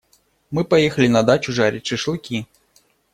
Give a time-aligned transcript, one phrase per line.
[0.49, 2.47] Мы поехали на дачу жарить шашлыки.